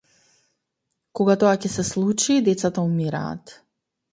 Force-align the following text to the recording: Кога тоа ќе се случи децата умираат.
Кога 1.19 1.35
тоа 1.43 1.51
ќе 1.65 1.71
се 1.75 1.85
случи 1.91 2.41
децата 2.49 2.89
умираат. 2.89 3.57